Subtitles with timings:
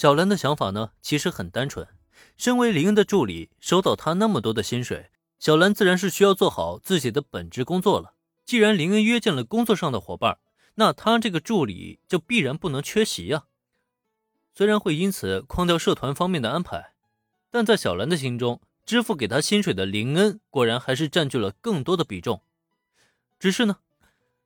[0.00, 1.86] 小兰的想法呢，其实很单纯。
[2.38, 8.14] 身为林恩的助理，收到他那么多的薪水，小兰自然是需要做好自己的本职工作了。
[8.46, 10.38] 既然林恩约见了工作上的伙伴，
[10.76, 13.44] 那他这个助理就必然不能缺席呀。
[14.54, 16.94] 虽然会因此框掉社团方面的安排，
[17.50, 22.40] 但在小兰的心中，支付给他薪水的林恩果然还是占据了更多的比重。
[23.38, 23.80] 只是呢，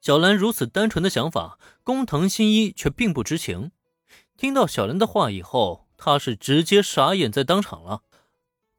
[0.00, 3.70] 小兰如此单纯的想法，工藤新一却并不知情。
[4.36, 8.02] 听到小兰的话以后，他是直接傻眼在当场了。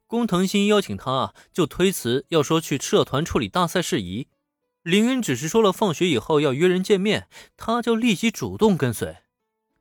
[0.06, 4.28] 工藤新邀请他，就推辞要说去社团处理大赛事宜。
[4.84, 9.18] 林恩只是说了放学以后要约人见面，他就立即主动跟随。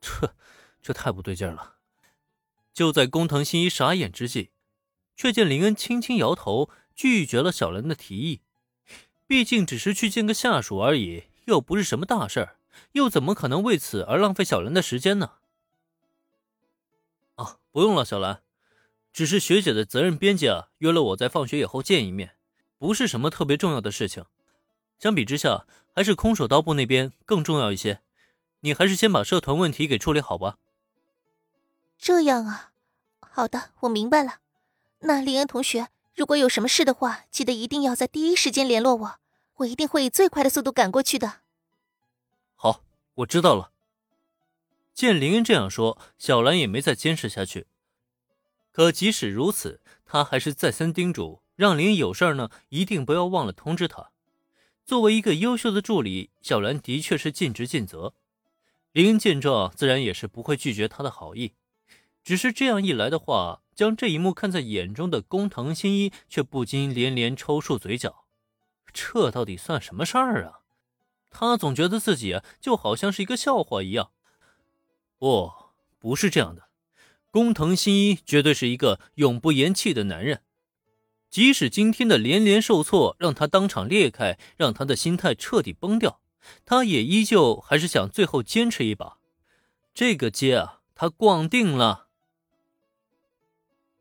[0.01, 0.35] 这，
[0.83, 1.75] 这太不对劲了。
[2.73, 4.51] 就在工藤新一傻眼之际，
[5.15, 8.41] 却见林恩轻轻摇头，拒绝了小兰的提议。
[9.27, 12.57] 毕竟只是去见个下属而已，又不是什么大事儿，
[12.93, 15.35] 又怎么可能为此而浪费小兰的时间呢？
[17.37, 18.43] 啊，不用了，小兰，
[19.13, 22.37] 只是学姐的责任编辑啊约了我在放学以后见一面，
[22.79, 24.25] 不是什么特别重要的事情。
[24.99, 28.01] 相比之下，还是空手道部那边更重要一些。
[28.61, 30.59] 你还是先把社团问题给处理好吧。
[31.99, 32.73] 这样啊，
[33.21, 34.41] 好的，我明白了。
[35.01, 39.19] 那林恩同学，如果有什么事的话，记得一定要在第一时间联络我，
[39.57, 41.41] 我一定会以最快的速度赶过去的。
[42.55, 42.83] 好，
[43.17, 43.71] 我知道了。
[44.97, 47.67] 见林恩这样说，小兰也没再坚持下去。
[48.73, 54.11] 可即使如此，她还是再三叮嘱，让林恩有事呢，一定不要忘了通知他。
[54.87, 58.15] 作为一个优秀的助理，小兰的确是尽职尽责。
[58.93, 61.53] 林恩见状，自然也是不会拒绝他的好意。
[62.25, 68.25] 只是这样一来的话，将这一幕看在眼中的工藤新一却不禁连连抽搐嘴角。
[68.95, 70.61] 这到底算什么事儿啊？
[71.29, 74.13] 他总觉得自己，就好像是一个笑话一样。
[75.19, 75.53] 不，
[75.99, 76.69] 不是这样的。
[77.31, 80.43] 工藤新一绝对是一个永不言弃的男人，
[81.29, 86.21] 即使今天的连连受挫让他当场裂开，让他的心态彻底崩掉，
[86.65, 89.19] 他也依旧还是想最后坚持一把。
[89.93, 92.09] 这个街啊，他逛定了。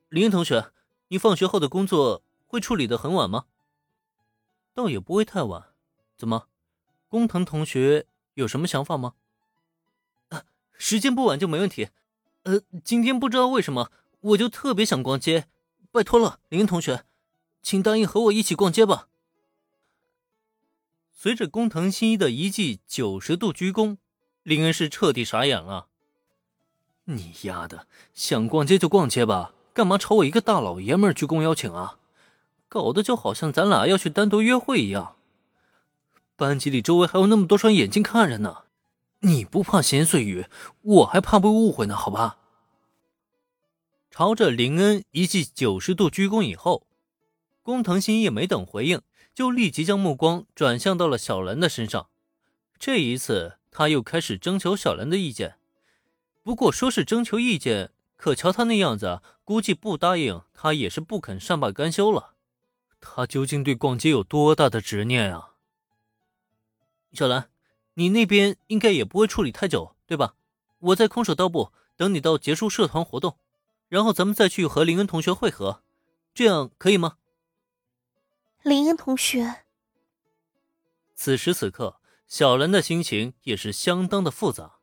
[0.09, 0.71] 林同学，
[1.09, 3.45] 你放学后的工作会处理的很晚吗？
[4.73, 5.73] 倒也不会太晚。
[6.17, 6.47] 怎么，
[7.09, 8.05] 工藤同学
[8.35, 9.15] 有什么想法吗？
[10.77, 11.89] 时间不晚就没问题，
[12.43, 13.91] 呃，今天不知道为什么
[14.21, 15.47] 我就特别想逛街，
[15.91, 17.05] 拜托了，林同学，
[17.61, 19.07] 请答应和我一起逛街吧。
[21.13, 23.97] 随着工藤新一的一记九十度鞠躬，
[24.43, 25.87] 林恩是彻底傻眼了。
[27.05, 31.97] 你丫的，想逛街就逛街吧，干嘛朝我一个大老爷们鞠躬邀请啊？
[32.67, 35.15] 搞得就好像咱俩要去单独约会一样。
[36.35, 38.64] 班级里周围还有那么多双眼睛看着呢。
[39.25, 40.45] 你不怕闲碎语，
[40.81, 42.37] 我还怕被误会呢，好吧？
[44.11, 46.85] 朝着林恩一记九十度鞠躬以后，
[47.63, 49.01] 工藤新一没等回应，
[49.33, 52.07] 就立即将目光转向到了小兰的身上。
[52.77, 55.57] 这一次，他又开始征求小兰的意见。
[56.43, 62.35] 不过说是征求意见，可瞧他那样子，估计不答应他也是不肯善罢甘休了。
[63.01, 65.55] 他究竟对逛街有多大的执念啊？
[67.11, 67.49] 小兰。
[67.95, 70.35] 你那边应该也不会处理太久，对吧？
[70.79, 73.37] 我在空手道部等你到结束社团活动，
[73.89, 75.81] 然后咱们再去和林恩同学会合，
[76.33, 77.17] 这样可以吗？
[78.61, 79.63] 林恩同学，
[81.15, 84.79] 此时此刻，小兰的心情也是相当的复杂。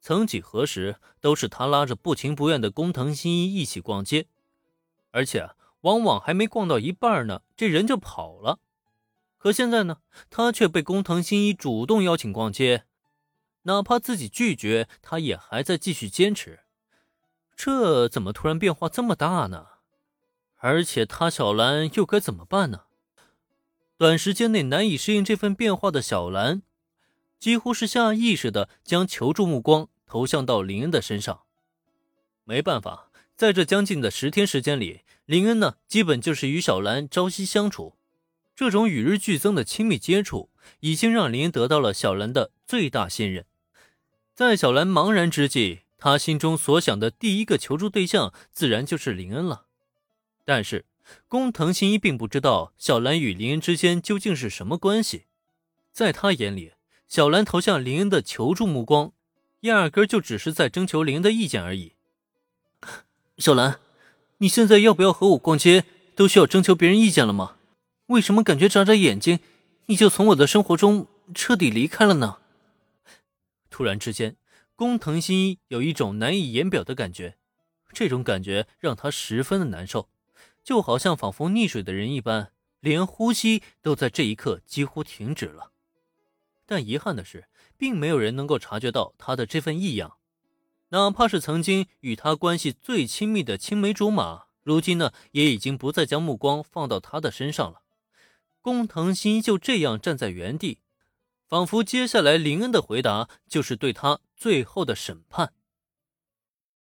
[0.00, 4.26] 曾几何时，都是他拉着不情不愿的工藤新一一起逛街，
[5.10, 5.50] 而且
[5.82, 8.60] 往往还没逛到一半呢，这人就跑了。
[9.42, 9.96] 可现在呢，
[10.30, 12.84] 他却被工藤新一主动邀请逛街，
[13.62, 16.60] 哪怕自己拒绝，他也还在继续坚持。
[17.56, 19.66] 这怎么突然变化这么大呢？
[20.58, 22.82] 而且他小兰又该怎么办呢？
[23.96, 26.62] 短时间内难以适应这份变化的小兰，
[27.40, 31.40] 几乎是下意识的将求助目光投向到林恩的身上。
[32.44, 37.96] 没办法，在这将近的十天时间里，林恩呢，基本就是与小兰朝夕相处。
[38.54, 40.50] 这种与日俱增的亲密接触，
[40.80, 43.46] 已经让林恩得到了小兰的最大信任。
[44.34, 49.66] 在小兰茫然之际，他心中所想的第一个求助对象，自然就是林恩了。
[50.44, 50.84] 但是，
[51.28, 55.24] 工藤新一并不知道小兰与林恩之间究竟是什么关系。
[55.92, 56.72] 在他眼里，
[57.08, 59.12] 小兰投向林恩的求助目光，
[59.60, 61.92] 压根就只是在征求林恩的意见而已。
[63.38, 63.80] 小兰，
[64.38, 65.84] 你现在要不要和我逛街，
[66.14, 67.56] 都需要征求别人意见了吗？
[68.06, 69.40] 为什么感觉眨眨眼睛，
[69.86, 72.38] 你就从我的生活中彻底离开了呢？
[73.70, 74.36] 突然之间，
[74.74, 77.36] 工藤新一有一种难以言表的感觉，
[77.92, 80.10] 这种感觉让他十分的难受，
[80.62, 85.70] 就好像仿佛溺水的人一般，连呼吸都在这一刻几乎停止了。
[86.66, 90.16] 但遗憾的是，并没有人能够察觉到他的这份异样，
[90.88, 97.81] 哪怕是曾经与他关系最亲密的青梅竹马，如今呢，也已经不再将目光放到他的身上了。
[98.62, 100.78] 工藤新一就这样站在原地。
[101.46, 105.52] 仿佛接下来林恩的回答就是对他最后的审判。